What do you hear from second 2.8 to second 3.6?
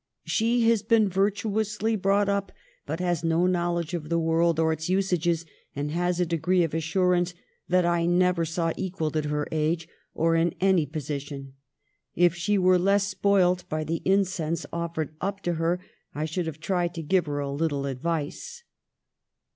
but has no